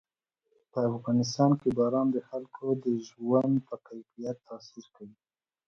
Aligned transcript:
په 0.71 0.79
افغانستان 0.93 1.51
کې 1.59 1.69
باران 1.79 2.07
د 2.11 2.17
خلکو 2.29 2.67
د 2.85 2.87
ژوند 3.07 3.55
په 3.67 3.75
کیفیت 3.87 4.37
تاثیر 4.47 4.85
کوي. 4.95 5.17